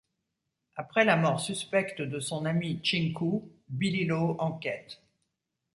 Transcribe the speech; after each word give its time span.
Après 0.77 1.05
la 1.05 1.15
mort 1.15 1.39
suspecte 1.39 2.01
de 2.01 2.19
son 2.19 2.45
ami 2.45 2.79
Ching 2.81 3.13
Ku, 3.13 3.41
Billy 3.69 4.05
Lo 4.05 4.35
enquête. 4.39 4.99